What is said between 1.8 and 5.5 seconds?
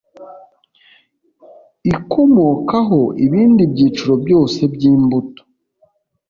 ikomokaho ibindi byiciro byose by imbuto